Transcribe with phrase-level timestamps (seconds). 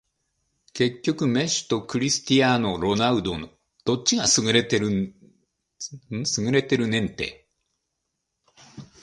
[0.73, 3.35] 結局メッシとクリスティアーノ・ロナウド
[3.85, 5.13] どっちが優れてるね
[7.01, 7.47] んて